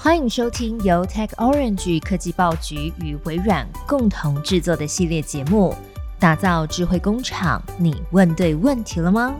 [0.00, 5.74] 欢迎收听由 Tech Orange 科技报局与微软共同制作的系列节目，
[6.20, 7.60] 打造智慧工厂。
[7.76, 9.34] 你问对问题了吗？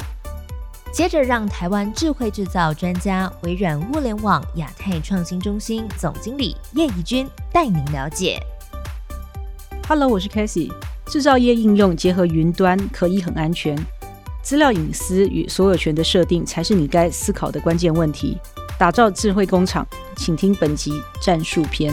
[0.93, 8.43] 接着让台湾智慧制造专家、微软物联网亚太创新中心总经理叶怡君带您了解。
[9.87, 10.73] Hello，我是 c a s e y
[11.07, 13.79] 制造业应用结合云端，可以很安全。
[14.43, 18.37] 资料隐私与所有权的设定才是你该思考的关键问题。
[18.79, 19.85] 打造智慧工厂，
[20.17, 21.93] 请听本集战术篇。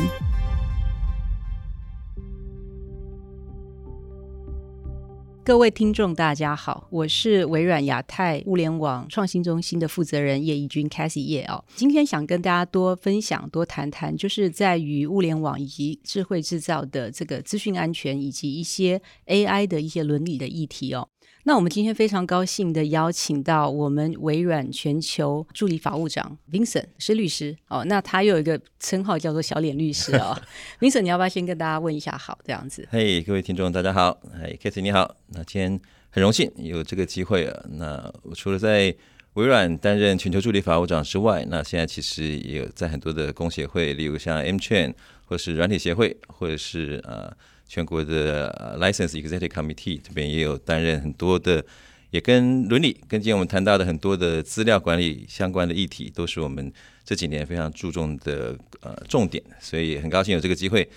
[5.44, 11.66] 各位听众，大家好，我是微软亚太物联网创新中心的负责人叶怡君 c a s i e 叶哦。
[11.76, 21.10] 今天想跟大家多分享、多谈谈，就是在于物联网以及智慧制造的这个资讯安全，以及一些 AI 的一些伦理的议题哦。
[21.48, 30.36] 那我们今天非常高兴的邀请到我们微软全球助理法务长 Vincent 是律师哦，那他有一个称号叫做小脸律师哦。
[30.82, 32.40] Vincent，你要不要先跟大家问一下好？
[32.44, 32.88] 这样子。
[32.90, 34.20] 嘿，各位听众，大家好。
[34.42, 35.16] 嘿 k a t h y 你好。
[35.28, 35.80] 那今天
[36.10, 37.66] 很荣幸有这个机会啊。
[37.74, 38.92] 那我除了在
[39.34, 47.32] 微软担任全球助理法务长之外，那现在其实也有在很多的工协会，例如像 M Chain 或是软体协会，或者是呃。
[47.68, 51.66] 全国的 License Executive Committee 这边也有担任很多的，
[52.12, 56.72] 也跟伦理、跟今天我们谈到的很多的资料管理相关的议题，都是我们
[57.04, 59.44] 这几年非常注重的呃重点。
[59.60, 60.88] 所以很高兴有这个机会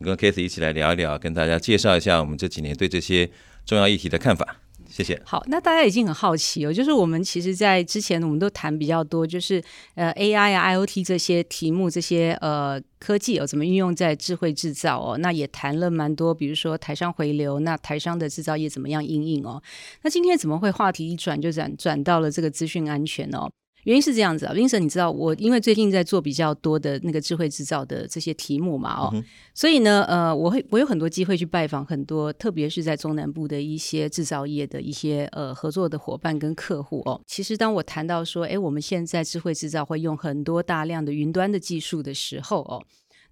[0.00, 3.28] 跟 k a t h 一起来聊一聊，跟大家介绍一下我们这几年对这些
[3.64, 4.56] 重要议题的看法。
[4.88, 5.20] 谢谢。
[5.24, 9.62] 好，那大家已经很好奇哦，就是我们其实，在之前我们都谈比较多，就是
[9.94, 15.18] 呃 AI 啊、IOT 这些题目，这些呃科技哦，怎么运用在智慧制造哦？
[15.18, 19.62] 那也谈了蛮多，比如说台商回流，那台商的制造业怎么样应应哦？
[20.02, 23.50] 那今天怎么会话题一转就转转到了这个资讯安全哦？
[23.84, 37.20] 原因是这样子啊，Vincent，你知道我因为最近在做比较多的那个智慧制造的这些题目嘛，哦，所以呢，呃，我会我有很多机会去拜访很多，特别是在中南部的一些制造业的一些呃合作的伙伴跟客户哦。
[37.26, 42.82] 其实当我谈到说，哎，我们现在智慧制造会用很多大量的云端的技术的时候哦，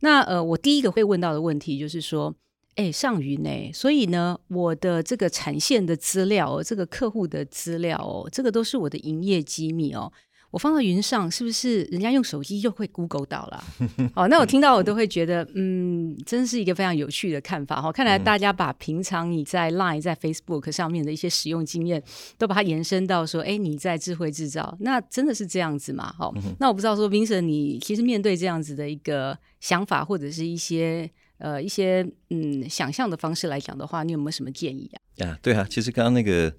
[0.00, 2.34] 那呃，我第一个会问到的问题就是说，
[2.76, 3.70] 哎，上云呢？
[3.74, 10.12] 所以呢，我的这个产线的资料，这个客户的资料哦，这个都是我的营业机密哦。
[10.56, 13.62] 我放到云上，是不是人家用手机又会 Google 到了？
[14.16, 17.92] 哦，那我听到我都会觉得，嗯，真是一个非常有趣的看法哈。
[17.92, 22.02] 看来大家把平常你在 Line、在 Facebook 上面的一些使用经验，
[22.38, 26.14] 都把它延伸到说，哎，你在智慧制造，那真的是这样子吗？
[26.18, 35.28] 哦，那我不知道说，Vincent，你其实面对这样子的一个想法，或者是一些呃一些嗯想象的方式来讲的话，你有没有什么建议啊？
[35.28, 36.50] 啊，对啊，其实刚刚那个。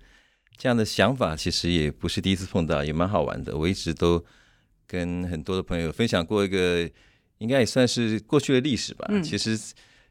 [0.58, 3.56] 这样的想法其实也不是第一次碰到，也蛮好玩的。
[3.56, 4.24] 我一直都
[4.88, 6.90] 跟很多的朋友分享过一个，
[7.38, 9.06] 应该也算是过去的历史吧。
[9.10, 9.58] 嗯，其实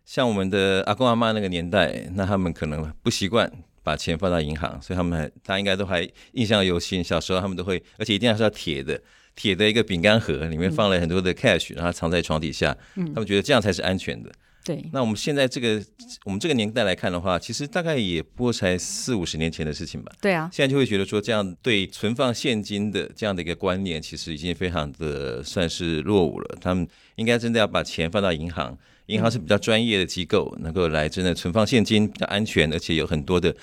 [0.05, 3.51] 像我们的阿公阿妈那个年代，那他们可能不习惯
[3.83, 7.03] 把钱放到银行，所以他们还他应该都还印象犹新。
[7.03, 9.03] 小时候他们都会，而且一定要是要铁的，
[9.35, 12.77] 铁的一个饼干盒，里面放了很多的 cash，然后藏在床底下。
[12.95, 14.31] 嗯，他们觉得这样才是安全的。
[14.67, 15.81] 对，那我们现在这个
[16.25, 20.11] 我们这个年代来看的话，其实大概也不过才四五十年前的事情吧。
[20.21, 26.59] 对啊，现在就会觉得说，这样对存放现金的这样的一个观念，其实已经非常的算是落伍了。
[26.61, 26.85] 他们
[27.15, 33.55] 应该真的要把钱放到银行，银行是比较专业的机构，能够来真的存放现金，比较安全，而且有很多的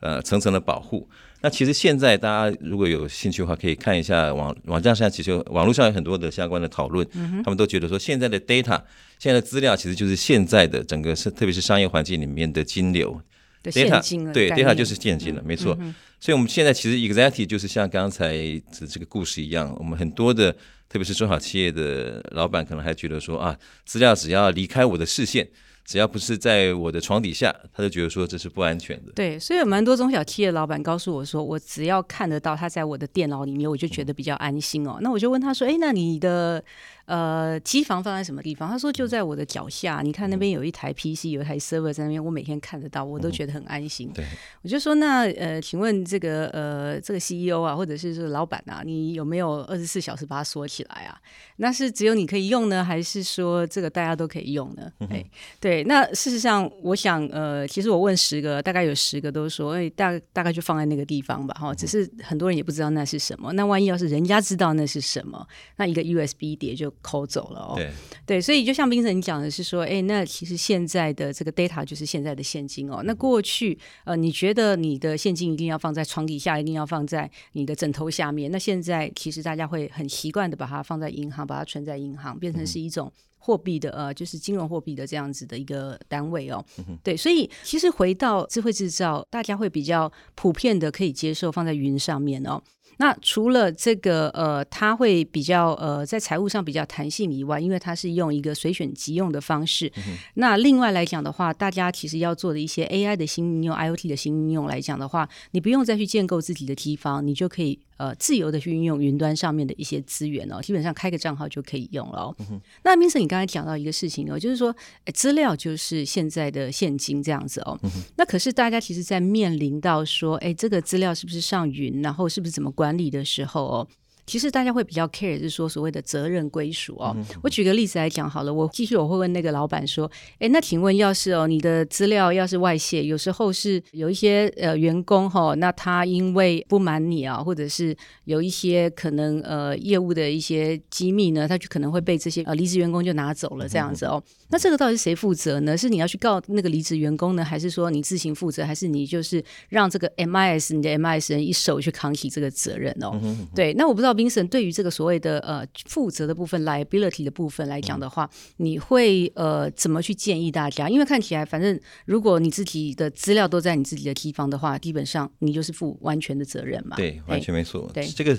[0.00, 1.08] 呃层层的保护。
[1.42, 7.06] 那其实现在大家如果有兴趣的话，可以看一下网网站上，其实网络上有很多的相关的讨论，
[7.42, 8.78] 他们都觉得说，现在的 data，
[9.18, 13.18] 现在的资料其实就是现在的整个是特别是商业环境里面的金流
[13.64, 15.74] ，data 对 data 就是现金了，没错。
[16.20, 20.52] 所以我们现在其实 exactly 就是像刚才的这个故事一样，我们很多的
[20.90, 23.56] 特别是中小企业的老板可能还觉得说啊，
[23.86, 25.48] 资料只要离开我的视线。
[25.90, 29.10] 只要不是在我的床底下，他就觉得说这是不安全的。
[29.12, 34.98] 对，所以有蛮多中小企业老板告诉我说，我只要看得到他在我的电脑里面，我就觉得比较安心哦。
[35.00, 36.62] 那我就问他说，哎，那你的
[37.10, 38.70] 呃机房放在什么地方？
[38.70, 40.00] 他说就在我的脚下。
[40.02, 44.12] 你看那边有一台 PC，有一台 server 在那边，我每天看得到，我都觉得很安心。
[44.14, 44.24] 对，
[44.62, 51.20] 我就说那呃，请问这个呃这个 CEO 啊，或者是说老板啊，你有没有二十四小时把它锁起来啊？
[51.56, 54.90] 那是只有你可以用呢，还是说这个大家都可以用呢？
[55.10, 55.24] 哎，
[55.58, 55.82] 对。
[55.84, 61.74] 那事实上，我想，呃，其实我问十个，大概有十个都说，哎，大大概就放在那个地方吧，哈。
[61.74, 63.52] 只是很多人也不知道那是什么。
[63.54, 65.46] 那万一要是人家知道那是什么，
[65.76, 67.74] 那一个 USB 碟就抠走了哦。
[67.76, 67.90] 对
[68.26, 73.02] 对，所以就像冰城你讲的是说，哎，那其实现在的这个 data 就是现在的现金哦。
[73.04, 78.50] 那过去呃，你觉得你的现金一定要放在床底下，一定要放在你的枕头下面？
[78.50, 83.12] 那现在其实大家会很习惯的把它放在银行，把它存在银行，变成是一种。
[83.42, 86.62] 货币的呃，就是金融货币的这样子的一个单位哦，
[87.02, 92.62] 对，所以其实回到智慧制造，大家会比较普遍的可以接受放在云上面哦。
[93.00, 99.90] 那除了这个呃，它会比较呃，在财务上比较弹性以外，因为它是用一个随选即用的方式。
[100.34, 107.80] 那另外来讲的话，大家其实要做的一些 AI 的新应用、IOT 的新应用来讲的话，你不用再去建构自己的机房，你就可以。
[108.00, 112.34] 呃，自由的去运用云端上面的一些资源哦，基本上开个账号就可以用了。
[112.82, 114.74] 那 m i n s 你刚才讲到一个事情哦，就是说
[115.12, 117.78] 资料就是现在的现金这样子哦。
[118.16, 123.88] 那可是大家其实，在面临到说，哎，这个资料是不是上云，然后是不是怎么管理的时候哦。
[124.30, 127.16] 其实大家会比较 care 是说所谓的责任归属哦。
[127.42, 137.96] 我举个例子来讲好了，我继续我会问那个老板说，哎，那请问要是哦你的资料要是外泄，有时候是有一些呃员工哈，那他因为不满你啊，或者是
[138.26, 144.22] 有一些可能呃业务的一些机密呢，他就可能会被这些呃离职员工就拿走了这样子哦。
[144.50, 145.76] 那这个到底是谁负责呢？
[145.76, 153.18] 是你要去告那个离职员工呢，还是说你自行负责，还是你就是让这个 MIS 你的 MIS 人一手去扛起这个责任哦？
[153.56, 154.19] 对，那我不知道。
[154.20, 158.28] 精神对于这个所谓的呃负责的部分，liability 的部分来讲的话，
[158.58, 160.90] 你会呃怎么去建议大家？
[160.90, 166.96] 因为看起来，反正如果你自己的资料都在你自己的地方的话，基本上你就是负完全的责任嘛。
[166.96, 167.90] 对，完全没错。
[167.94, 168.38] 对，这个。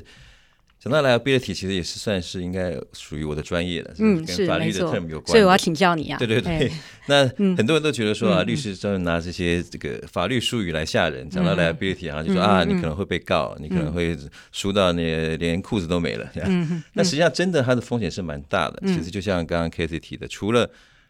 [0.84, 6.18] 讲到 liability，其实也是算是应该属于我的专业的，嗯，跟法律的 term 有关，所以我要请教你啊。
[6.18, 6.72] 对对对，
[7.06, 11.30] 那很多人都觉得说啊，律师专门拿这些这个法律术语来吓人。
[11.30, 14.18] 讲到 liability 啊，就说啊，你可能会被告，你可能会
[14.52, 15.04] 输到你
[15.38, 16.28] 连裤子都没了。
[16.46, 18.82] 嗯那实际上真的它的风险是蛮大的。
[18.88, 20.66] 其实就像刚刚 k a t h y 提的，除了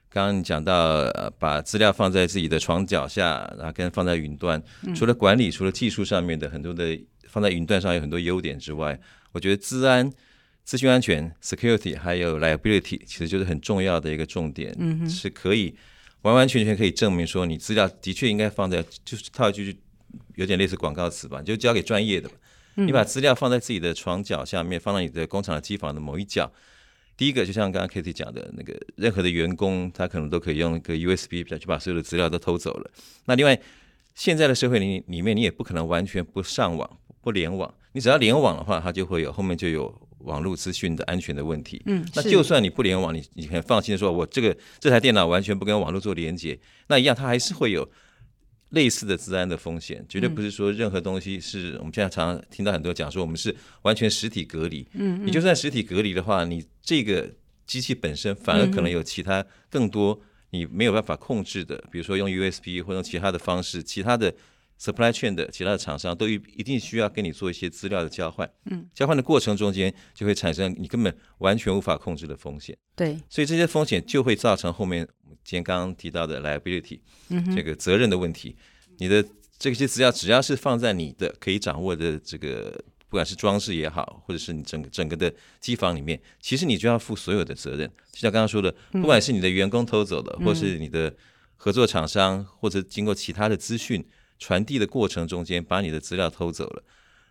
[0.09, 0.75] 刚刚你讲到
[1.13, 4.61] 呃，把资料放在自己的床脚下，然后跟放在云端，
[4.93, 8.99] 除了管理，除了技术上面的很多的放在云端上有很多优点之外。
[9.31, 10.11] 我觉得资安、
[10.63, 15.75] 资讯安全 （security） 还有 liability，其实就是很重要的一个重点，嗯是可以
[16.21, 19.77] 完完全全可以证明说，你资料的确应该放在，就是套一句
[20.35, 22.29] 有点类似广告词吧，就交给专业的。
[22.75, 26.51] 你把资料放在自己的床脚下面，放到你的工厂的机房的某一角。
[27.17, 32.89] 第一个，就像刚刚 Kitty 讲的那个，任何的员工他可能都可以用一个 USB 就把所有的资料都偷走了。
[33.25, 33.59] 那另外，
[34.15, 36.97] 现在的社会里里面，你也不可能完全不上网。
[37.21, 41.81] 不联网，你只要联网的话，它就会有后面就有网络资讯的安全的问题。
[41.85, 46.57] 嗯，那就算你不联网，你你很放心的说，我这个这台电脑完全不跟网络做连接，
[46.87, 47.89] 那一样它还是会有
[48.69, 50.05] 类似的治安的风险。
[50.07, 54.87] 绝对不是说任何东西是我们现在常常听到很多讲说我们是完全实体隔离。
[54.93, 57.29] 嗯，你就算实体隔离的话，你这个
[57.65, 60.17] 机器本身反而可能有其他更多
[60.51, 64.33] 你没有办法控制的，比如说用 USB 或用其他的方式，其他的。
[64.81, 75.07] Supply chain 的其他的厂商都一一定需要跟你做一些资料的交换，嗯，交换的过程中间就会产生你根本完全无法控制的风险，对，所以这些风险就会造成后面
[75.43, 76.99] 今天刚刚提到的 liability，
[77.29, 78.55] 嗯这个责任的问题。
[78.97, 79.23] 你的
[79.59, 87.87] 这些资料只要是放在你的可以掌握的这个，不管是装饰也好，或者是你整个整个的机房里面，其实你就要负所有的责任。
[88.11, 91.15] 就像刚刚说的，不管是你的员工偷走的，或是你的
[91.55, 94.03] 合作厂商，或者经过其他的资讯。
[94.41, 96.83] 传递的过程中间，把你的资料偷走了。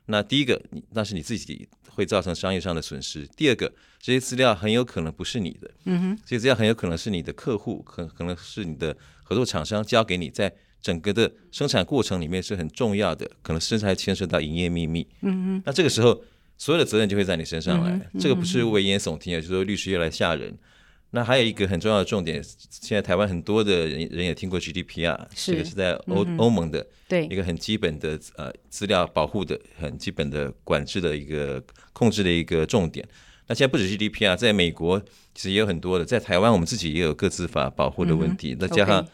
[0.07, 3.27] 那第一个，你那是你自己会造成商业上的损失。
[3.37, 15.63] 第二个，这些资料很有可能不是你的，嗯哼，这些资料很有可能是你的客户，可可能是你的合作厂商交给你，在整个的生产过程里面是很重要的，可能甚至还牵涉到营业秘密，嗯哼。
[15.67, 16.23] 那这个时候，
[16.57, 18.11] 所有的责任就会在你身上来。
[18.21, 20.57] 这个不是危言耸听，也就是说律师越来吓人。
[21.13, 22.41] 那还有一个很重要的重点，
[22.71, 26.87] 现在台湾很多的人人也听过 GDPR，这个是在欧欧盟的
[27.29, 31.61] 一个很基本的呃资料保护的很基本的管制的一个
[31.93, 33.05] 控制的一个重点。
[33.49, 35.01] 那现在不止 GDPR，在美国
[35.35, 38.55] 其实也有很多的，在台湾我们自己也有各自法保护的问题。
[38.55, 39.05] 再加上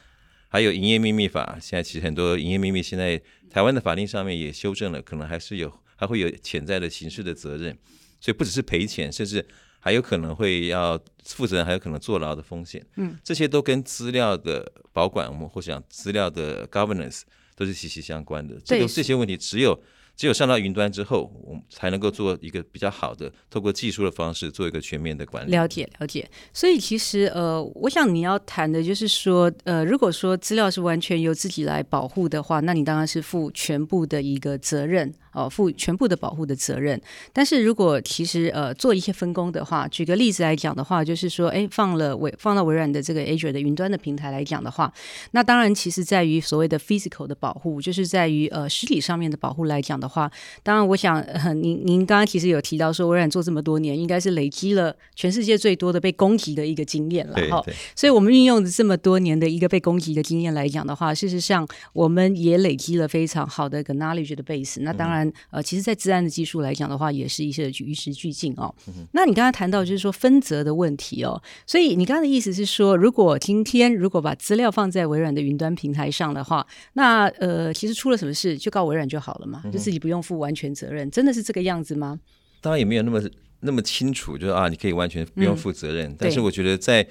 [0.49, 7.75] 还有营业秘密法，现在其实很多营业秘密现在台湾的法令上面也修正了，可能还是有还会有潜在的刑事的责任，
[8.21, 9.47] 所以不只是赔钱，甚至。
[9.87, 12.85] 还有可能会要负责人，还有可能坐牢的风险。
[12.97, 17.21] 嗯，这些都跟资料的保管，我们或想资料的 governance
[17.55, 18.57] 都是息息相关的。
[18.65, 19.81] 这个这些问题，只有
[20.17, 25.53] 只有上到云端之后，我们才能够做一个比较好的，透过技术的方式做一个全面的管理。
[25.53, 26.29] 了解了解。
[26.53, 35.15] 所以其实呃，我想你要谈的就是说，呃，如果说资料是完全由自己来保护的话，那你当然是负全部的一个责任。
[35.37, 37.01] 呃负全部的保护的责任。
[37.33, 44.93] 但是如果其实呃做一些分工的话，举个例子来讲的话，就是说，哎，放了微放到微软的这个 Azure 的云端的平台来讲的话，
[45.33, 50.31] 那当然其实在于所谓的 physical 的保护，就是在于呃实体上面的保护来讲的话，
[50.63, 57.63] 当然我想呃、您您刚刚其实有提到说微软做这么多年，应该是累积了全世界最多的被攻击的一个经验了哈。
[57.95, 64.81] 所以我们运用这么多年的一个被攻击的经验来讲的话，事实上我们也累积了非常好的一个 knowledge 的 base。
[64.81, 68.75] 那当然，呃，其实，在治安的技术来讲的话，也是一些与时俱进哦。
[69.13, 82.19] 那你刚才谈到就是说分责的问题哦，所以你刚刚的意思是说，如果今天如果把资料放在微软的云端平台上的话，那呃，其实出了什么事就告微软就好了嘛，就自己不用负完全责任，真的是这个样子吗？
[82.61, 83.23] 当然也没有那么
[83.61, 86.15] 那么清楚，就是啊，你可以完全不用负责任。
[86.19, 87.07] 但是我觉得在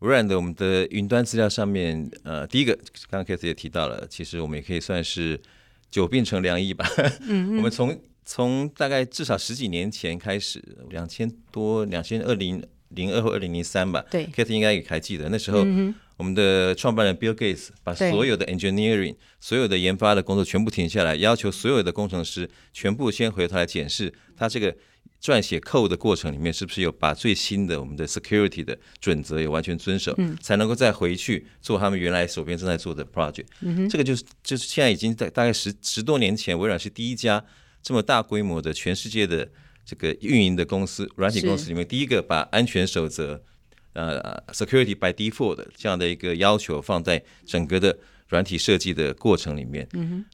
[0.00, 2.74] 微软的我们的云端资料上面，呃，第一个
[3.10, 5.38] 刚刚 Kate 也提到了，其实我们也可以算是
[5.90, 6.88] 久病成良医吧。
[7.22, 14.04] 嗯，我们从从大概至少十几年前开始，两千多两千二零零二或二零零三吧。
[14.10, 15.66] 对，Kate 应该也还记得那时候，
[16.16, 24.76] 我们的创办人 Bill Gates 把所有的 engineering 所有的研发的工作全部停下来，要求所有的工程师全部先回头来检视他这个。
[25.22, 33.44] 撰写 code 的过程里面，是不是有把最新的我们的 security 的准则也完全遵守，才能够再回去做他们原来手边正在做的 project？
[33.88, 37.44] 这个就是就是现在已经在大概十十多年前，微软是第一家
[37.82, 39.46] 这么大规模的全世界的
[39.84, 43.42] 这个运营的公司，软体公司里面第一个把安全守则
[43.92, 47.98] 呃 security by default 这样的一个要求放在整个的
[48.30, 49.86] 软体设计的过程里面。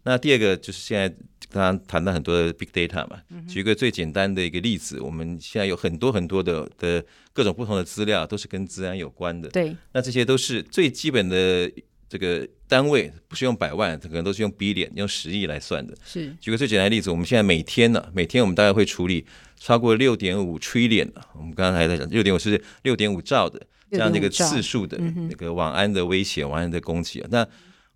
[0.05, 1.13] 那第二个就是现在。
[1.49, 9.49] 刚刚谈到很多的 big data 嘛，举一个最简单的一个例子，我们现在有很多很多的的各种不同的资料，都是跟治安有关的。
[9.51, 11.71] 对，那这些都是最基本的
[12.09, 15.97] 这个单位，不是用百万，可能都是用 billion，用十亿来算的。
[16.05, 19.25] 是，举个最简单的例子，我们现在每天呢，每天我们大概会处理
[19.57, 23.63] 超过六点五 trillion，我们刚刚还在讲六点五是六点五兆的
[23.93, 27.47] 这样的一个次数的那个网安的威胁、网安的攻击啊，那。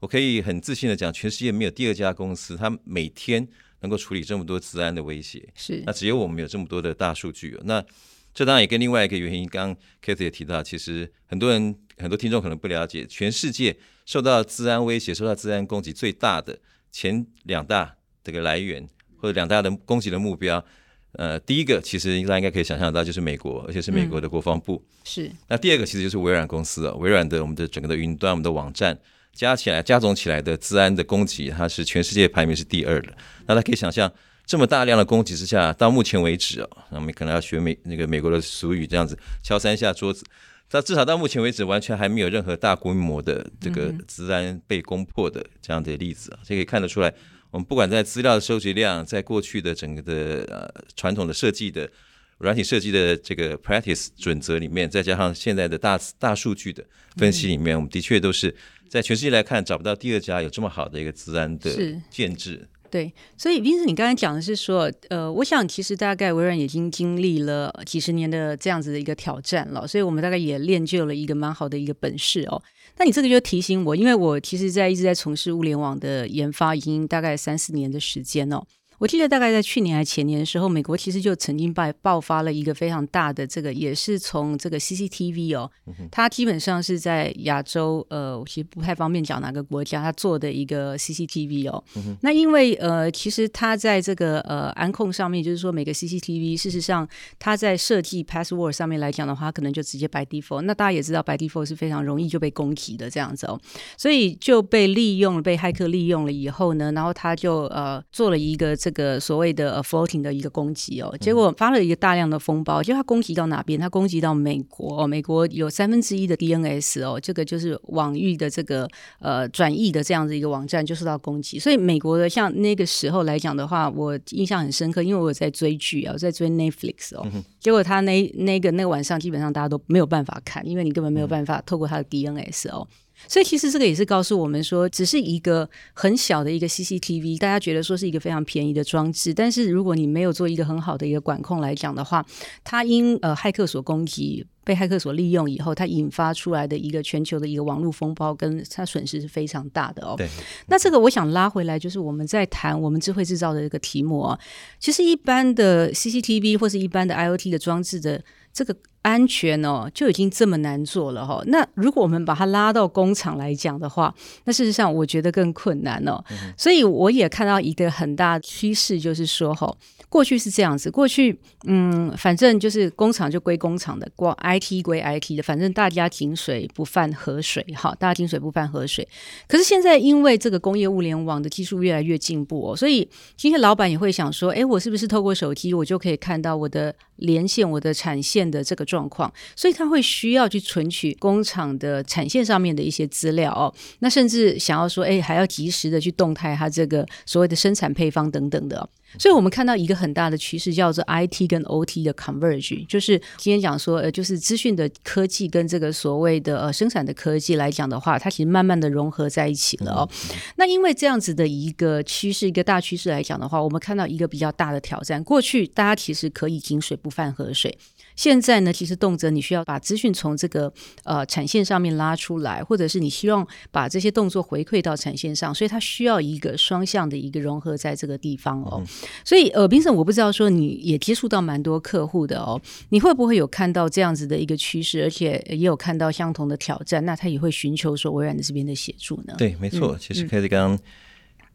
[0.01, 3.47] 我可以很自信的讲，全世界没有第二家公司，它每天
[3.81, 5.47] 能够处理这么多治安的威胁。
[5.55, 7.59] 是，那只有我们有这么多的大数据。
[7.65, 7.85] 那
[8.33, 13.77] 这当然也跟另外一个原因，刚刚 Kate 也提到，其实很多人、很多听众可能不了解，全世界
[14.07, 16.59] 受到治安威胁、受到治安攻击最大的
[16.91, 20.65] 前两大这个来源，或者两大的攻击的目标，
[21.13, 24.83] 呃，第一个其实大家应该可以想象到，就是美国，而且是美国的国防部。
[25.05, 25.31] 是。
[25.49, 28.99] 那第二个其实就是微软公司啊，微软的我们的整个的云端、我们的网站。
[29.41, 33.09] 加起来、加总起来的治安的攻击，它是全世界排名是第二的。
[33.47, 34.13] 那大家可以想象，
[34.45, 40.27] 这么大量的攻击之下，到目前为止哦，我们可能要学美那个美国的俗语，这样子敲三下桌子。
[40.69, 46.41] 到至少到目前为止，完全还没有任何大规模的这个治安被攻破的这样的例子啊。
[46.45, 47.11] 这可以看得出来，
[47.51, 51.91] 我们不管在资料的收集量，在过去的整个的呃传统的设计的
[52.37, 56.85] 软体设计的这个 practice 准则里面，再加上现在的大大数据的
[57.17, 58.55] 分析里面，我们的确都是。
[58.91, 61.71] 在全世界来看，找不到第二家有这么好的一个治安的
[62.11, 62.69] 建制。
[62.91, 72.61] 对，所以斌子，你刚才讲的是说，呃，我想其实大概微软已经经历了几十年的这样子的一个挑战了，所以我们大概也练就了一个蛮好的一个本事哦。
[72.99, 78.65] 那你这个就提醒我，因为我其实在一直在从事物联网的研发，已经大概三四年的时间哦。
[79.01, 85.71] 我记得大概在去年还前年的时候，美国其实就曾经爆爆发了一个非常大的这个，也是从这个 CCTV 哦，
[86.11, 91.83] 它基本上是在亚洲，呃，其实不太方便讲哪个国家，它做的一个 CCTV 哦。
[92.21, 100.61] 那因为呃，其实它在这个呃安控上面，就是说每个 CCTV 事实上它在设计 password 上面来讲的话，可能就直接白 default。
[100.61, 103.59] 那大家也知道白 default 是非常容易就被攻击的这样子哦，
[103.97, 108.90] 所以就被利用了被骇客利用了以后呢，然后他就呃做了一个这。
[108.91, 113.79] 这个所谓的 floating 的一个攻击哦，结果发了一个大量的风暴，就它攻击到哪边？
[113.79, 118.89] 它攻击到美国哦，美国有三分之一的 DNS 哦，这个就是网域的这个
[119.21, 121.57] 呃转译的这样子一个网站就受到攻击。
[121.57, 127.25] 所以美国的像那个时候来讲的话，我印象很深刻，因为我有在追剧啊，我在追 Netflix 哦，
[127.61, 132.89] 结果他那那个那个晚上基本上大家都没有办法看，因为你根本没有办法透过他的 DNS 哦。
[133.29, 142.25] 所以其实这个也是告诉我们说，只是一个很小的一个 CCTV，大家觉得说是一个非常便宜的装置，但是如果你没有做一个很好的一个管控来讲的话，
[142.65, 150.15] 它因呃骇客所攻击，被骇客所利用以后，它引发出来的一个全球的一个网络风暴，跟它损失是非常大的哦。
[150.17, 150.29] 对。
[150.67, 154.39] 那这个我想拉回来，就是我们在谈我们智慧制造的这个题目啊，
[154.79, 158.23] 其实一般的 CCTV 或是一般的 IOT 的装置的。
[158.53, 161.43] 这个安全哦，就已经这么难做了哈。
[161.47, 164.15] 那如果我们把它拉到工厂来讲的话，
[164.45, 166.23] 那事实上我觉得更困难哦。
[166.57, 169.75] 所以我也看到一个很大的趋势，就是说哈，
[170.09, 179.09] 过去是这样子，过去嗯，反正就是工厂就归工厂的，光 IT 归 IT 的，反正大家井水不犯河水哈，大家井水不犯河水。
[179.49, 188.85] 可是现在因为这个工业物联网的技术越来越进步哦，所以今天老板也会想说，哎，我是不是透过手机，我就可以看到我的连线、我的产线的这个。
[188.91, 193.73] 状况，所以他会需要去存取工厂的产线上面的一些资料哦。
[194.01, 198.89] 那甚至想要说，哎，还要及时的去动态它这个所谓的生产配方等等的。
[199.19, 210.09] 所以我们看到一个很大的趋势，叫做 IT 跟 OT 的 converge，就是今天讲说，呃，就是资讯的科技跟这个所谓的呃生产的科技来讲的话，它其实慢慢的融合在一起了哦。
[210.55, 215.23] 那因为这样子的一个趋势，一个大趋势来讲的话，我们看到一个比较大的挑战。
[215.25, 217.77] 过去大家其实可以井水不犯河水。
[218.17, 220.71] 现在呢，其实动辄你需要把资讯从这个
[221.05, 228.83] 呃产线上面拉出来，或者是你希望把这些动作回馈到产线上，所以它需要一个双向的一个融合在这个地方哦。
[229.25, 237.03] 所以呃，冰森，我不知道说你也接触到蛮多客户的哦，你会不会有看到这样子的一个趋势，而且也有看到相同的挑战？
[237.07, 239.35] 那他也会寻求说微软的这边的协助呢？
[239.39, 240.79] 对，没错，其实凯 a 刚刚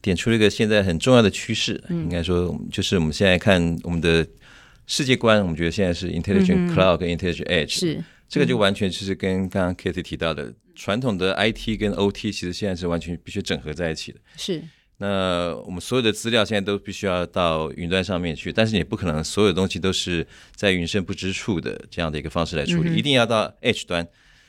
[0.02, 4.26] 点出了一个现在很重要的趋势，应该说就是我们现在看我们的。
[4.88, 8.04] 世界观，我们觉得现在是 intelligent cloud 跟 intelligent edge，是。
[8.27, 14.20] 这个就完全就是跟刚刚 Katie 提到的传统的 IT 跟 OT，其实现在是完全必须整合在一起的。
[14.36, 14.63] 是，
[14.98, 20.25] 那我们所有的资料现在都必须要到云端上面去，但是你不可能所有东西都是
[20.56, 24.06] 在云深不知处的这样的一个方式来处理，一定要到 edge 端，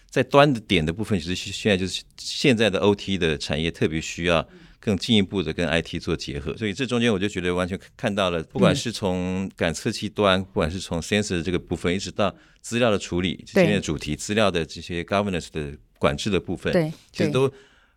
[0.09, 4.49] 在端的点的部分，其实现在就是现在的 OT 的产业特别需要。
[4.87, 17.53] 更进一步的跟 IT 做结合，所以这中间我就觉得完全看到了，不管是从感测器端，不管是从 sensor 这个部分，一直到资料的处理，今天的主题资料的这些 governance 的管制的部分，对，其实都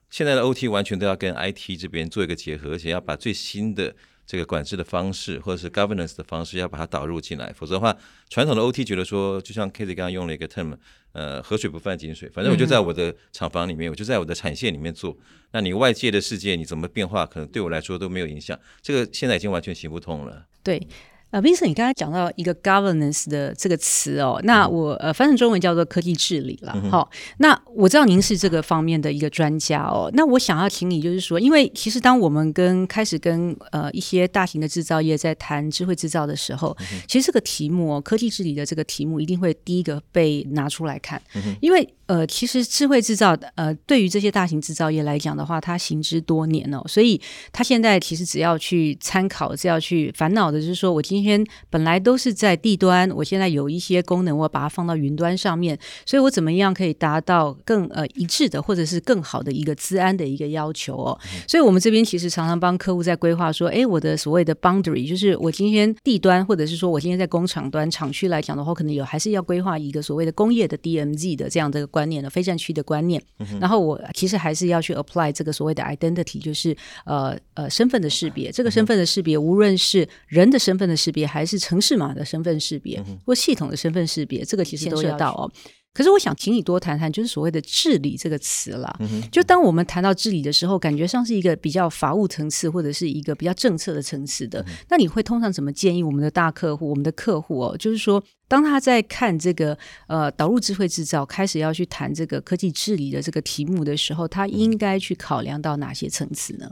[0.10, 3.96] 现在的 OT 完全都要跟 IT 这边做一个结合，而且要把最新的。
[4.30, 7.98] 这个管制的方式，或者是 governance 的方式，要把它导入进来，否则的话，
[8.30, 10.78] 传统的 OT 觉得说，就像 k a t i e 刚刚用了一个 term，
[11.14, 15.18] 呃，河水不犯井水，反正我就在我的厂房里面，我就在我的产线里面做，
[15.50, 20.46] 那你外界的世界你怎么变化，可能对我来说都没有影响，这个现在已经完全行不通了。
[20.62, 20.88] 对。
[21.32, 26.76] 呃，Vincent，你刚才讲到一个 governance 的这个词哦，那我呃翻成中文叫做科技治理了。
[26.90, 36.76] 好，那我知道您是这个方面的一个专家哦，那我想要请你就是说，因为其实当我们跟开始跟呃一些大型的制造业在谈智慧制造的时候，
[37.08, 41.22] 其实这个题目哦，科技治理的这个题目一定会第一个被拿出来看，
[41.62, 41.88] 因为。
[42.10, 61.20] 呃，其实智慧制造，呃，对于这些大型制造业来讲的话，它行之多年哦，所以它现在其实只要去参考，只要去烦恼的就是说，我今天本来都是在地端，我现在有一些功能，我把它放到云端上面，所以我怎么样可以达到更呃一致的，或者是更好的一个资安的一个要求哦？
[61.48, 71.88] 所以我们这边其实常常帮客户在规划说，哎，我的所谓的 boundary，就是我今天地端，或者是说我今天在工厂端厂区来讲的话，可能有还是要规划一个所谓的工业的 DMZ 的这样的。
[72.00, 73.22] 观念的非战区的观念，
[73.60, 78.50] 然后我其实还是要去 apply 这个所谓的 identity，就是呃呃身份的识别。
[78.52, 85.52] 这个身份的识别，无论是人的身份的识别，还是城市码的身份识别，或系统的身份识别，这个其实都要到哦。
[85.92, 88.98] 可是我想请你多谈谈，就是所谓的治理这个词了。
[89.32, 94.64] 就当我们谈到治理的时候，感觉上是一个比较法务层次，或者是一个比较政策的层次的。
[94.88, 97.76] 那你会通常怎么建议我们的大客户、我们的客户哦？
[97.78, 106.72] 就是说，当他在看这个呃导入智慧制造，开始要去谈这个科技治理的这个题目的时候，他应该去考量到哪些层次呢？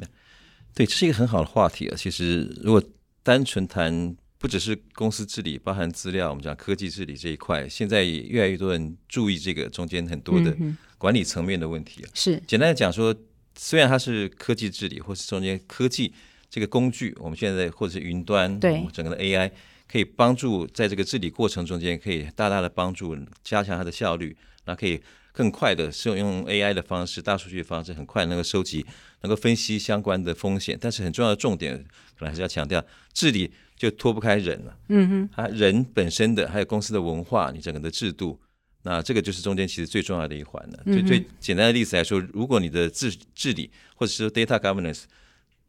[0.73, 1.95] 对，这是一个很好的话题啊。
[1.97, 2.81] 其实，如果
[3.23, 4.15] 单纯谈。
[4.39, 10.55] 不只是公司治理，包含资料，我们讲科技治理这一块，现在也越来越多人注意这个中间很多的
[10.97, 13.15] 管理层面的问题是简单的讲说，
[13.55, 16.13] 虽然它是科技治理，或是中间科技
[16.49, 19.51] 这个工具，我们现在或者是云端，对整个的 AI
[19.91, 28.85] 可以帮助在这个治理过程中间，可以大大的帮助加强它的效率，那可以更快的是用 AI 的方式、大数据的方式，很快能够收集、
[29.21, 30.77] 能够分析相关的风险。
[30.79, 31.75] 但是很重要的重点，
[32.17, 33.51] 可能还是要强调治理。
[33.77, 38.37] 就脱不开人了，嗯哼，啊人本身的，还有公司的文化，你整个的制度，
[38.81, 40.83] 那这个就是中间其实最重要的一环了。
[40.85, 45.03] 最最简单的例子来说，如果你的治治理，或者是 data governance。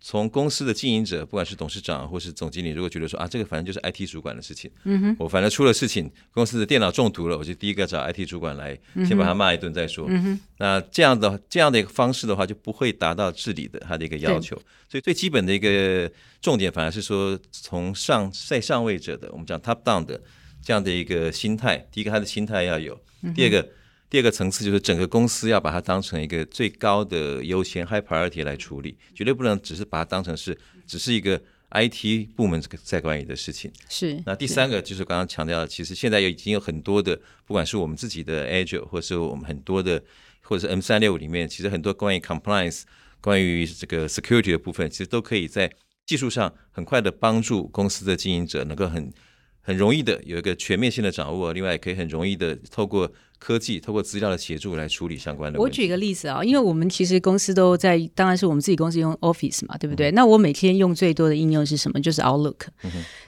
[0.00, 10.06] 从公司的经营者，不管是董事长或是总经理，如果觉得说啊，这个反正就是 IT 主管的事情，嗯哼，我反正出了事情，公司的电脑中毒了，我就第一个找 IT 主管来，先把他骂一顿再说。
[10.08, 14.56] 嗯哼，那这样的这样的一个方式的话，就不会达到治理的他的一个要求。
[14.88, 20.20] 所以最基本的一个重点，反而是说从上在上位者的，我们讲 top down 的。
[20.60, 21.78] 这样的一个心态。
[21.90, 22.92] 第一个，他的心态要有；
[23.32, 23.66] 第二个，
[24.10, 31.38] 第二个层次就是整个公司要把它当成一个最高的优先 high priority 来处理，绝对不能只是把它当成是只是一个
[31.72, 33.70] IT 部门在管理的事情。
[33.90, 34.18] 是。
[34.24, 40.02] 那第三个就是刚刚强调的，其实现在已经有很多的，不管是我们自己的 Azure，或是我们很多的，
[40.40, 42.84] 或者是 M 三六里面，其实很多关于 compliance、
[43.20, 45.70] 关于这个 security 的部分，其实都可以在
[46.06, 49.12] 技术上很快的帮助公司的经营者能够很
[49.60, 53.12] 很容易的有一个全面性的掌握，另外也可以很容易的透过。
[53.38, 55.58] 科技透过资料的协助来处理相关的。
[55.60, 60.10] 我举个例子啊，因为我们其实公司都在，当然是我们自己公司用 Office 嘛，对不对？
[60.12, 62.00] 那我每天用最多的应用是什么？
[62.00, 62.66] 就是 Outlook。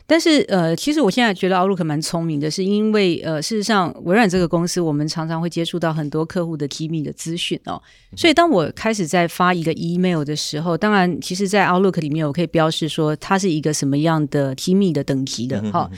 [0.06, 7.80] 但是呃，其实我现在觉得 Outlook 蛮聪明的，是因为呃，事实上微软这个公司，我们常常会接触到很多客户的机密的资讯哦。
[8.16, 15.88] 所以当我开始在发一个 email 的时候，当然，其实，在 Outlook 里面，我可以标示说它是一个什么样的机密的等级的哈。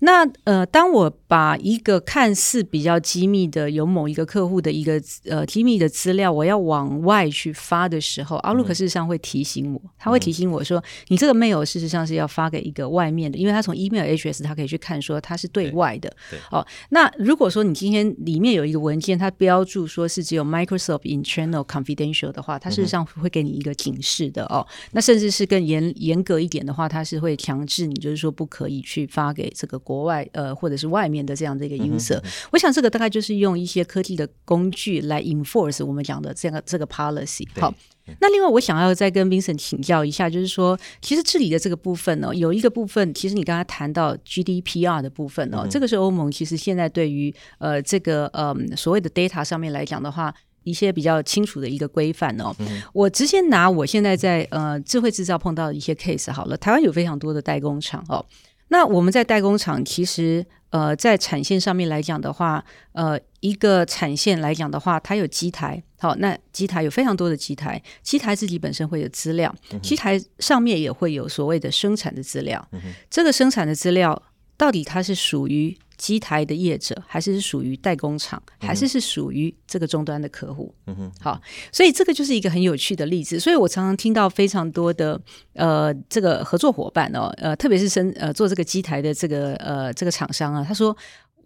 [0.00, 16.08] 那呃，当我把一个看似比较机密的，有某一个客户的一个呃机密的资料，我要往外去发的时候，Outlook 事实上会提醒我，他会提醒我说，你这个 mail 事实上是要发给一个外面的，因为他从 email address 他可以去看说它是对外的。
[16.52, 24.64] 哦，那如果说你今天里面有一个文件，它标注说是只有 Microsoft internal confidential 的话，它事实上会给你一个警示的哦。
[24.92, 29.76] 那甚至是更严严格一点的话，它是会强制你，就是说不可以去发给这个。
[29.88, 32.22] 国外呃，或者是外面的这样的一个音色，
[32.52, 37.48] 我想这个大概就是用一些科技的工具来 enforce 我们讲的这个这个 policy。
[37.58, 37.72] 好，
[38.20, 52.54] 那另外我想要再跟 Vincent 请教一下，就是说，其实治理的这个部分呢，有一个部分，其实你刚才谈到 GDPR 的部分哦，这个是欧盟其实现在对于呃这个呃所谓的 data 上面来讲的话，一些比较清楚的一个规范哦。
[52.92, 58.22] 我直接拿我现在在呃智慧制造碰到的一些 case 好了，台湾有非常多的代工厂哦。
[58.68, 72.68] 那我们在代工厂，其实呃，在产线上面来讲的话，呃，一个产线来讲的话，它有机台，好，那机台有非常多的机台，机台自己本身会有资料，机台上面也会有所谓的生产的资料，
[73.10, 74.22] 这个生产的资料
[74.56, 75.76] 到底它是属于？
[75.98, 80.74] 机台的业者，还是是属于代工厂，还是是属于这个终端的客户？
[80.86, 81.38] 嗯哼，好，
[81.70, 83.38] 所以这个就是一个很有趣的例子。
[83.38, 85.20] 所以我常常听到非常多的
[85.52, 90.96] 呃，这个合作伙伴哦，呃，特别是生呃做这个机台的这个呃这个厂商啊，他说。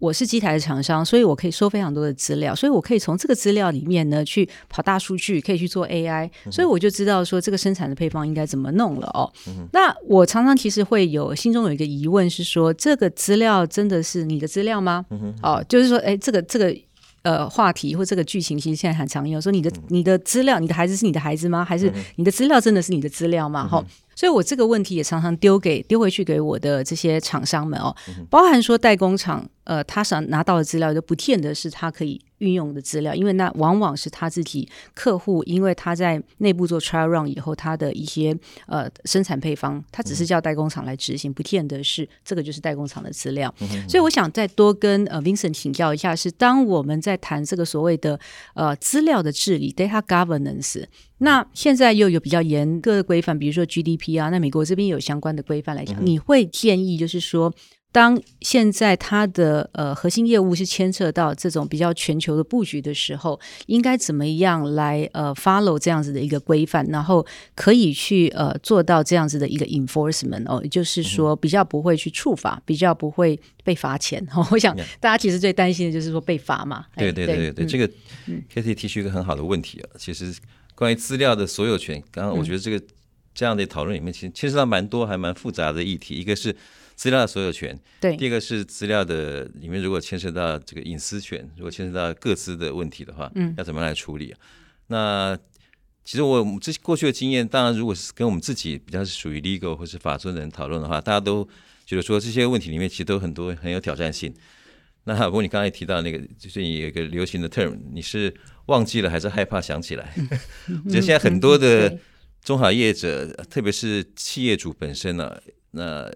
[0.03, 9.31] 我是机台的厂商，所以我可以收非常多的资料，所以我可以从这个资料里面呢去跑大数据，可以去做 AI，所以我就知道说这个生产的配方应该怎么弄了哦。
[9.71, 15.05] 那我常常其实会有心中有一个疑问是说，这个资料真的是你的资料吗？
[15.41, 16.75] 哦，就是说，哎，这个这个
[17.23, 21.65] 呃话题或这个剧情其实现在很常用，说你的你的资料，你的孩子是你的孩子吗？
[21.65, 23.67] 还是你的资料真的是你的资料吗？
[23.67, 23.83] 哈。
[24.15, 27.93] 所以我这个问题也常常丢给丢回去给我的这些厂商们哦，
[28.29, 38.35] 包含说代工厂，呃，他想拿到的资料就不见得是他可以运用的资料，因为那往往是他自己客户，因为他在内部做 trial run 以后，他的一些
[38.67, 43.53] 呃生产配方，他只是叫代工厂来执行，不见得是这个就是代工厂的资料。
[43.87, 48.19] 所以我想再多跟呃 Vincent 请教一下，是当我们在谈这个所谓的
[48.53, 50.83] 呃资料的治理 data governance。
[51.19, 57.53] 那现在又有比较严格的规范，比如说 GDP 啊，那美国这边有相关的规范来讲，你会建议就是说，
[57.93, 67.25] 当现在它的呃核心业务是牵涉到这种比较全球的布局的时候，应该怎么样来呃 follow 这样子的一个规范，然后
[67.55, 74.21] 可以去呃做到这样子的一个 enforcement 哦，也就是说比较不会去触法，比较不会被罚钱。
[74.51, 76.85] 我想大家其实最担心的就是说被罚嘛。
[76.97, 77.87] 对对对对对，这个
[78.49, 80.35] K T 提出一个很好的问题啊，其实。
[80.75, 82.83] 关于资料的所有权，刚刚我觉得这个
[83.35, 86.15] 这样的讨论里面，其实牵涉到蛮多还蛮复杂的议题。
[86.15, 86.53] 一个是
[86.95, 94.33] 资料的所有权，对；第二个是资料的里面，如果牵涉到这个隐私权，如果牵涉到各自的问题的话，嗯，要怎么来处理？
[94.87, 95.37] 那
[96.03, 101.47] 其实我这过去的经验，当然如果是跟我们自己比较是属于 legal 或是法尊的人讨论的话，大家都
[101.85, 104.33] 觉得说这些问题里面其实都很多很有挑战性。
[105.05, 108.33] 那不过你刚才提到那个，就是有一个流行的 term，你是
[108.67, 110.13] 忘记了还是害怕想起来？
[110.85, 111.97] 我觉得现在很多的
[112.43, 115.37] 中小业者，特别是企业主本身呢，
[115.71, 116.09] 那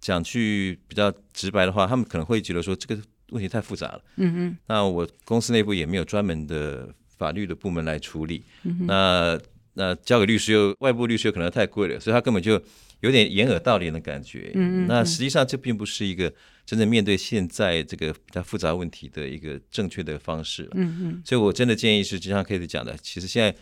[0.00, 4.02] 讲句比较直白的话，他们可能会觉得说这个问题太复杂了。
[4.16, 4.58] 嗯嗯。
[4.66, 8.44] 那我公司内部也没有专门的法律的部门来处理。
[8.64, 9.38] 嗯那
[9.74, 12.60] 那交给律师又外部律师又可能太贵了，所以他根本就
[13.00, 14.50] 有点掩耳盗铃的感觉。
[14.54, 14.86] 嗯嗯。
[14.88, 16.32] 那实际上这并不是一个。
[16.66, 23.52] 真正面对现在这个比较复杂问题的一个正确的方式，嗯嗯，所以我真的建议是，就像 Kate 讲的，其实现在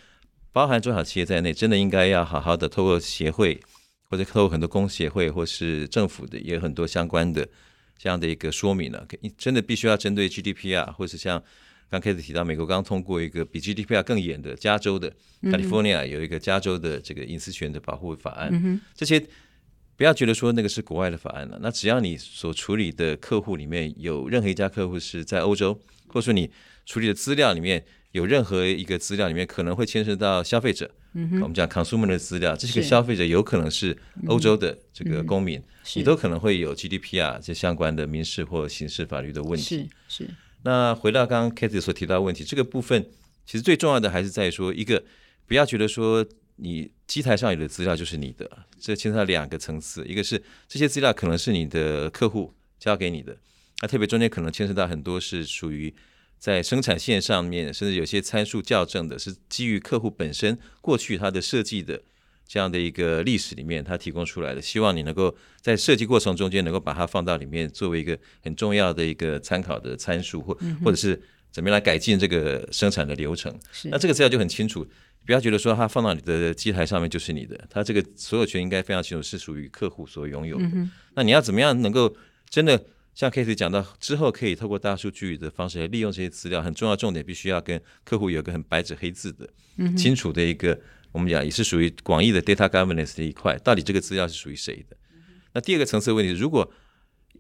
[0.53, 3.59] 包含中小企业在内，真的应该要好好的透过协会，
[4.11, 7.47] 或者透过很多工协会，或是政府的也有很多相关的
[7.97, 11.43] 这样的一个说明了，真的必须要针对 GDP 啊或是像
[11.91, 15.11] 刚开始提到，美国刚通过一个比 GDPR 更严的加州的
[15.43, 19.23] California 有一个加州的这个隐私权的保护法案，这些
[19.97, 25.75] 不要觉得说那个是国外的法案了，那只要你所处理的客户里面有任何一家客户是在欧洲，
[26.07, 26.51] 或者说你
[26.87, 30.91] 处理的资料里面有任何一个资料里面可能会牵涉到消费者。
[31.15, 35.61] 我们讲 consumer 的资料，这些个消费者有可能是欧洲的这个公民，
[35.97, 39.89] 你都可能会有 GDPR 这相关的民事或刑事法律的问题。
[40.09, 40.31] 是是。
[40.63, 43.05] 那回到刚刚 Kate 所提到的问题，这个部分
[43.45, 45.03] 其实最重要的还是在于说，一个
[45.47, 46.25] 不要觉得说
[46.57, 53.37] 你机台上有的资料就是你的，这牵涉到两个层次，一个是这些资料可能是你的客户交给你的，
[53.83, 55.95] 那特别中间可能牵涉到很多是属于。
[56.39, 62.01] 在生产线上面，甚至有些参数校正的是基于客户本身过去他的设计的
[62.47, 64.63] 这样的一个历史里面，他提供出来的。
[64.63, 71.21] 希望你能够在设计过程中间能够把它放到里面，作为一个很重要的一个参考的参数，或或者是
[71.51, 73.53] 怎么样来改进这个生产的流程。
[73.85, 74.87] 那这个资料就很清楚，
[75.27, 80.71] 不要觉得说它放到你的机台上面就是你的，它这个所有权应该非常清楚是属于客户所拥有的。
[81.15, 82.17] 那你要怎么样能够
[82.49, 82.81] 真的？
[83.19, 89.51] 像 Case 讲到之后，可以透过大数据的方式来利用这些资料，很重要重点必须要跟客户有个很白纸黑字的、
[89.97, 94.97] 清楚的一个，我们讲也是属于广义的 data governance 的一块，到底这个资料是属于谁的？
[95.53, 96.73] 那第二个层次的问题，如果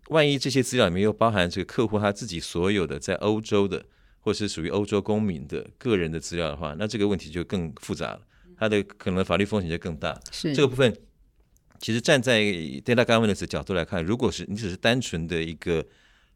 [0.08, 3.86] 万一这些资料里面又包含这个客户他自己所有的在欧洲的，
[4.18, 8.20] 或是属于欧洲公民的个人的资料的话，那这个问题就更复杂了，
[8.58, 10.20] 它的可能法律风险就更大。
[10.32, 10.92] 是这个部分。
[11.78, 15.84] 其实站在 data governance 角度来看，如果是你只是单纯的一个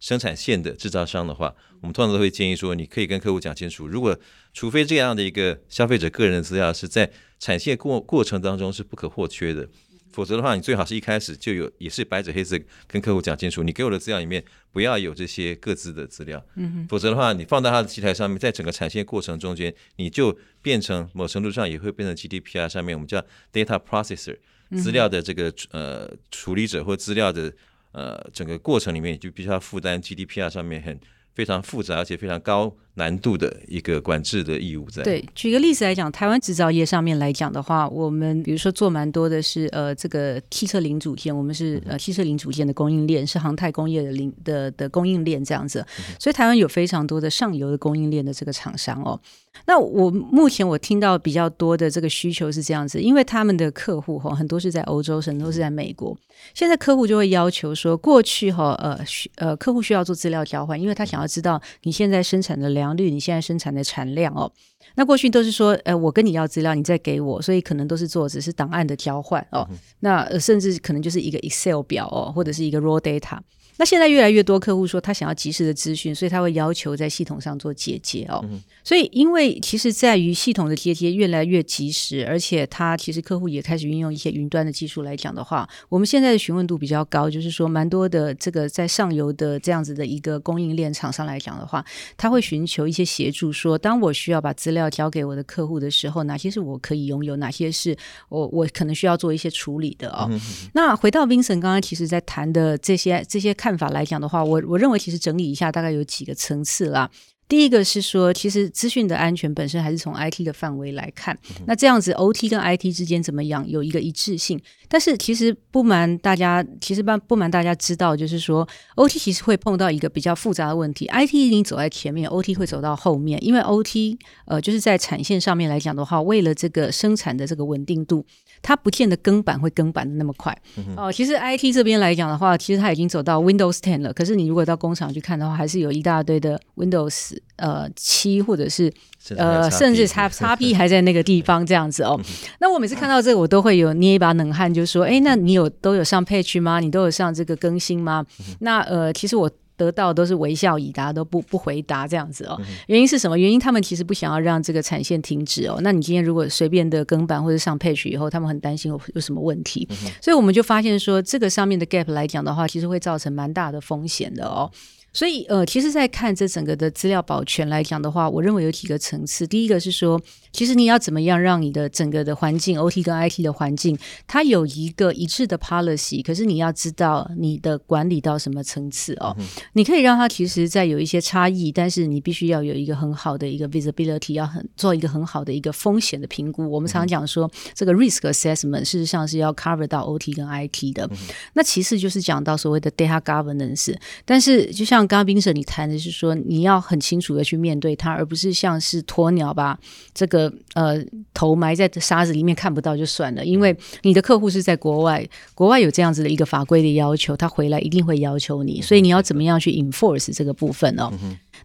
[0.01, 4.19] 生产线的制造商的话，我们通常都会建议说，你可以跟客户讲清楚，如果
[4.53, 9.69] 除非这样的一个消费者个人的资料是在产线过过程当中是不可或缺的，
[10.13, 24.37] 否则的话，你最好是一开始就有也是白纸黑字跟客户讲清楚，你给我的资料里面不要有这些各自的资料，嗯否则的话，你放到他的机台上面，在整个产线过程中间，你就变成某程度上也会变成 GDPR 上面我们叫 data processor。
[24.77, 27.53] 资料的这个呃处理者或资料的
[27.93, 30.99] 呃整个过程里面，就必须要负担 GDPR 上面很
[31.35, 32.75] 非常复杂而且非常高。
[32.95, 35.03] 难度的一个管制的义务在。
[35.03, 45.85] 对，举个例子来讲，台湾制造业上面来讲的话，我们比如说做蛮多的是呃这个汽车零组件，我们是呃汽车零组件的供应链，是航太工业的零的的供应链这样子。
[46.19, 49.19] 所以台湾有非常多的上游的供应链的这个厂商哦。
[49.67, 56.17] 那我目前我听到比较多的这个需求是这样子，因为他们的客户哈很多是在欧洲，很多是在美国。
[56.55, 64.51] 现在客户就会要求说，过去哈呃需呃客户需要做资料交换，因为他想要知道你现在生产的良率，你现在生产的产量哦，
[64.97, 69.69] 那过去都是说，呃，我跟你要资料，你再给我，所以可能都是做只是档案的交换哦，
[70.01, 73.39] 那甚至可能就是一个 Excel 表哦，或者是一个 raw data。
[73.79, 78.45] 那现在越来越多客户说他想要及时的资讯，所以他会要求在系统上做结接哦。
[78.85, 91.83] 所以因为其实在于系统的结接越来越及时，而且他其实客户也开始运用一些云端的技术来讲的话，我们现在的询问度比较高，就是说蛮多的这个在上游的这样子的一个供应链厂商来讲的话，
[92.19, 97.97] 他会寻求一些协助，说当我需要把资料交给我的客户的时候，哪些是我可以拥有，哪些是
[98.29, 100.31] 我我可能需要做一些处理的哦。
[100.75, 103.57] 那回到 Vincent 刚刚其实在谈的这些这些。
[103.63, 107.09] 看法来讲的话，我我认为其实整理一下，大概有几个层次啦。
[107.49, 111.39] 第一个是说，其实资讯的安全本身还是从 IT 的范围来看。
[111.67, 114.59] 那这样子，OT 跟 IT 之间怎么样有一个一致性？
[114.89, 121.07] 但是其实不瞒大家，其实不不瞒大家知道，就是说 OT 其实会碰到一个比较复杂的问题。
[121.13, 128.25] IT 已经走在前面，OT 会走到后面，因为 OT 呃就是在产线上面来讲的话，为了这个生产的这个稳定度。
[128.63, 130.57] 它不见得更版会更版的那么快
[130.97, 131.11] 哦。
[131.13, 134.13] 其实 IT 这边来讲的话，其实它已经走到 Windows Ten 了。
[134.13, 138.93] 可是你如果到工厂去看的话，还是有一大堆的 Windows 呃七或者是
[139.37, 142.19] 呃甚至叉 叉 P 还在那个地方这样子哦。
[142.61, 146.79] 那我每次看到这个，我都会有捏一把冷汗，就说：哎，那你有都有上 Patch 吗？
[146.81, 148.25] 你都有上这个更新吗？
[148.61, 149.51] 那呃，其实我。
[149.83, 152.61] 得到都是微笑以答，都不不回答这样子哦。
[152.87, 153.37] 原因是什么？
[153.37, 155.81] 原因他们其实不想要让这个产线停止哦。
[155.83, 159.89] 那你今天如果随便的更版或者上配曲以后，他们很担心有有什么问题，
[160.21, 164.71] 所以我们就发现说，这个上面的 gap 来讲的话，其实会造成蛮大的风险的哦。
[165.13, 169.47] 所以，呃，其实，在看这整个的资料保全来讲的话，我认为有几个层次。
[169.47, 170.21] 第一个是说，
[170.53, 176.23] 其实你要怎么样让你的整个的环境，OT 跟 IT 的环境，它有一个一致的 policy。
[176.23, 179.37] 可是你要知道你的管理到什么层次哦。
[179.75, 186.71] 你可以让它其实在有一些差异，但是你必须要有一个很好的一个 visibility，要很做一个很好的一个风险的评估。
[186.71, 191.07] 我们常常讲说，这个 risk assessment 事实上是要 cover 到 OT 跟 IT 的。
[191.53, 193.95] 那其次就是讲到所谓的 data governance，
[194.25, 199.79] 但是就像刚刚冰舍你谈的是说，你要很清楚的去面对它，而不是像是鸵鸟把
[200.15, 203.45] 这个呃头埋在沙子里面看不到就算了。
[203.45, 211.11] 因为你的客户是在国外，国外有这样子的一个法规的要求，他回来一定会要求你，所以你要怎么样去 enforce 这个部分哦？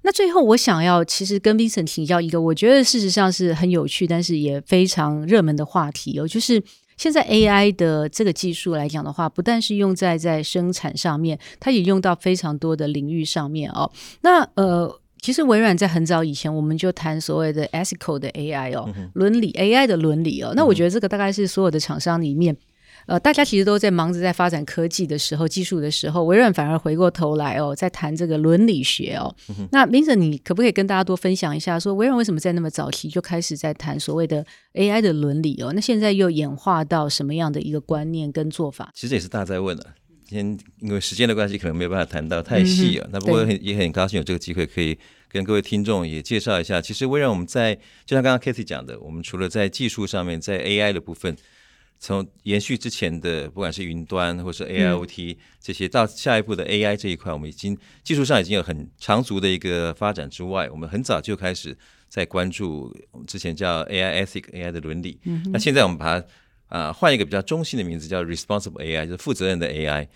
[0.03, 6.63] 那最后我想要其实跟 Vincent 请教一个，我觉得事实上是很有趣，但是也非常热门的话题哦，就是。
[6.97, 13.89] 现在 AI 的这个技术来讲的话，不但是用在在生产上面，它也用到非常多的领域上面哦。
[14.21, 20.53] 那呃，其实微软在很早以前，我们就谈所谓的 ethical 的 AI 哦，伦理 AI 的伦理哦。
[20.55, 22.57] 那我觉得这个大概是所有的厂商里面。
[23.07, 29.33] 呃，大家其实都在忙着在发展科技的时候、技术的时候，微软反而回过头来哦，在谈这个伦理学哦。
[29.71, 35.71] 那 Vincent，你可不可以跟大家多分享一下，说微软为什么在那么早期就开始在谈所谓的 AI 的伦理哦？
[35.73, 38.91] 那现在又演化到什么样的一个观念跟做法？
[38.93, 39.85] 其实也是大家在问了。
[40.25, 43.07] 今天因为时间的关系，可能没有办法谈到太细啊。
[43.13, 44.97] 那不过很也很高兴有这个机会，可以
[45.31, 46.81] 跟各位听众也介绍一下。
[46.81, 47.73] 其实微软我们在
[48.05, 51.37] 就像刚刚 Kathy 讲的，我们除了在技术上面，在 AI 的部分。
[51.99, 61.75] 从延续之前的，不管是云端或是 AIoT 这些，到下一步的 AI 这一块，我们已经技术上已经有很长足的一个发展之外，我们很早就开始
[62.07, 65.19] 在关注我们之前叫 AI ethic AI 的伦理。
[65.51, 66.27] 那现在我们把它
[66.67, 70.07] 啊换一个比较中性的名字，叫 responsible AI，就是负责任的 AI。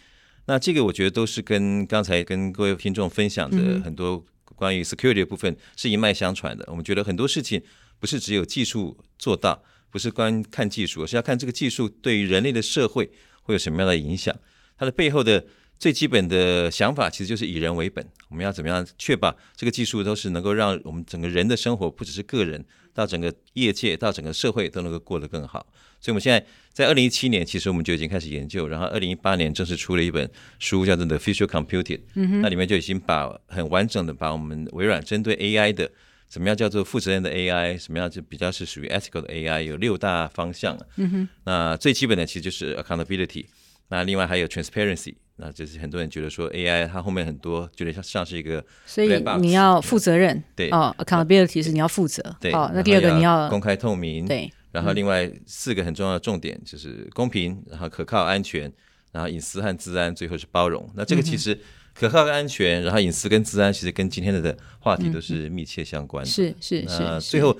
[0.45, 4.23] 那这个我觉得都是跟刚才跟各位听众分享的很多
[4.55, 6.63] 关于 security 的部分是一脉相传的。
[6.67, 7.59] 我们觉得很多事情
[7.99, 9.63] 不是只有技术做到。
[9.91, 13.11] 不是光看技术，而是要看这个技术对于人类的社会
[13.43, 14.33] 会有什么样的影响。
[14.77, 15.45] 它的背后的
[15.77, 18.03] 最基本的想法，其实就是以人为本。
[18.29, 25.67] 我们要怎么样确保这个技术都是能够让我们整个人的生活，不只是个人，到整个业界，到整个社会都能够过得更好。
[25.99, 30.27] 所以，我们现在在二零一七年，其实我们就已经开始研究，然后二零一八年正式出了一本
[30.57, 31.99] 书，叫做《The Future Computing》。
[32.41, 35.91] 那里面就已经把很完整的把我们微软针对 AI 的。
[36.31, 37.77] 什么样叫做负责任的 AI？
[37.77, 39.63] 什么样就比较是属于 ethical 的 AI？
[39.63, 40.79] 有六大方向。
[40.95, 41.29] 嗯哼。
[41.43, 43.47] 那最基本的其实就是 accountability。
[43.89, 45.15] 那另外还有 transparency。
[45.35, 50.41] 那就是很多人觉得说 AI 它后面很多觉得像像是一个，所以你要负责任。
[50.55, 50.69] 对。
[50.69, 52.23] 哦，accountability 是你要负责。
[52.39, 52.53] 对。
[52.53, 54.25] 哦，那第二个你要公开透明。
[54.25, 54.49] 对。
[54.71, 58.71] 然后另外四个很重要的重点就是公平，然后可靠、安全，
[59.11, 60.89] 然后隐私和治安，最后是包容。
[60.95, 61.59] 那这个其实。
[62.01, 66.31] 可靠跟、安全，然后隐私跟治安，其实跟今天的的话题都是密切相关的。
[66.31, 67.21] 是是是。
[67.21, 67.55] 最后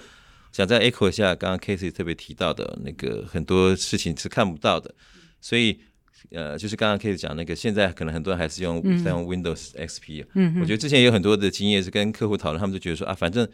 [0.51, 4.91] 想再 echo 一下，刚刚 Casey 特别提到的那个很多事情是看不到的，
[5.39, 5.79] 所以
[6.31, 10.25] 呃，就是刚刚 Casey 讲那个，现在可能很多人还是用在用 Windows XP。
[10.33, 10.59] 嗯。
[10.59, 13.47] 我觉得之前也有很多的经验是跟客户讨论，他们就觉得说啊，反正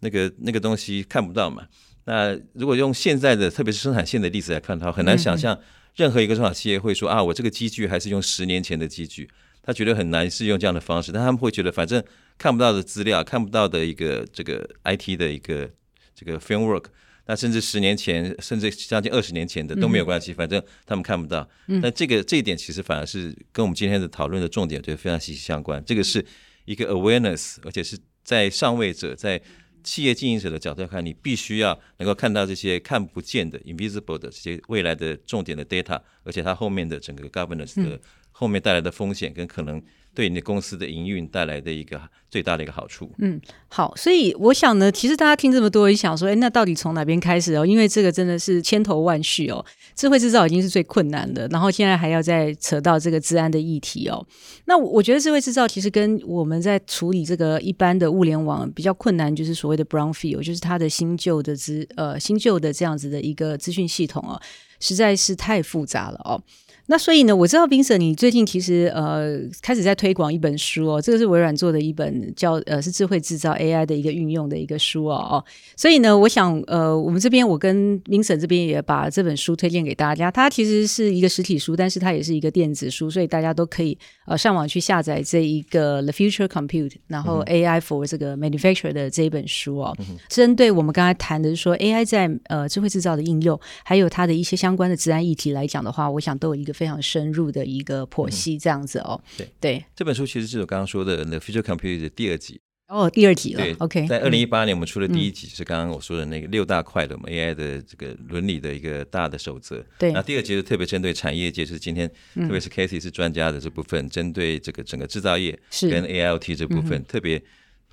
[0.00, 1.64] 那个那个东西看不到嘛。
[2.06, 5.56] 那如果用现在的，特别是生产线的例子来看的话，很难想象
[5.94, 9.30] 任何一个中小企业会说啊，我这个机具还是用十年前的机具。
[9.66, 12.04] 他觉得很难是用这样的方式，但他们会觉得反正
[12.36, 15.70] 看不到的资料、看不到的一个这个 IT 的一个
[16.14, 16.84] 这个 framework，
[17.24, 21.48] 那甚至十年前、甚至将近二十年前的都没有关系，反正他们看不到。
[21.80, 25.82] 但这个这一点其实反而是跟我们今天的讨论的重点就非常息息相关。
[25.86, 26.22] 这个是
[26.66, 29.40] 一个 awareness，而且是在上位者、在
[29.82, 37.98] 企业经营者的角度看，你必须要能够看到这些看不见的 invisible 的这些未来的重点的 data，而且它后面的整个 governance 的。
[38.36, 39.80] 后面带来的风险跟可能
[40.12, 43.10] 对你的公司的营运带来的一个最大的一个好处。
[43.18, 47.64] 嗯，好，所以我想呢，其实大家听这么多，也想说，哎，那到底从哪边开始哦？
[47.64, 49.64] 因为这个真的是千头万绪哦。
[49.94, 54.24] 智慧制造已经是最困难的，然后现在还要再扯到这个治安的议题哦。
[54.64, 64.40] 那我觉得智慧制造其实跟我们在处理这个一般的物联网比较困难，就是所谓的 brownfield，就是它的新旧的资呃新旧的这样子的一个资讯系统哦，
[64.84, 66.40] 实在是太复杂了哦。
[66.86, 75.14] 那所以呢，我知道冰舍，你最近其实呃开始在推广一本书哦，这个是微软做的一本叫呃是智慧制造 AI 的一个运用的一个书哦。
[75.16, 75.44] 哦，
[75.78, 89.96] 所以呢，我想呃我们这边我跟冰舍这边也把这本书推荐给大家，它其实是一个实体书，但是它也是一个电子书，所以大家都可以呃上网去下载这一个 The Future Compute，然后 AI for 这个 Manufacture 的这一本书哦，
[90.28, 96.74] 针对我们刚才谈的是说 AI 在呃智慧制造的应用，还有它的一些相关的治安议题来讲的话，我想都有一个。
[96.74, 99.22] 非常深入的一个剖析，这样子哦。
[99.38, 102.60] 对对，这本书其实是我刚刚说的《The Future Computer》的第二集。
[102.88, 103.72] 哦，第二集了对。
[103.74, 109.82] OK，在二零一嗯八年我们出的第一集是刚刚我说的那个六大块的我们 AI 的这个伦理的一个大的守则。
[110.00, 117.40] 对那第二集是特别针对产业界，就是今天特别是 Casey 是专家的这部分，针对这个整个制造业是跟 AIoT 这部分，特别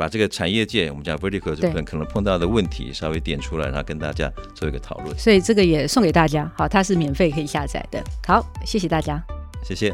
[0.01, 5.15] 把这个产业界我们讲 vertical 这部分可能碰到的问题稍微点出来，然后跟大家做一个讨论。
[5.15, 8.03] 所以这个也送给大家，好，它是免费可以下载的。
[8.25, 9.23] 好，谢谢大家。
[9.63, 9.93] 谢谢。